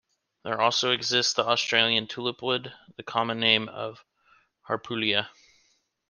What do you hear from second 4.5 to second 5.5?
"Harpullia".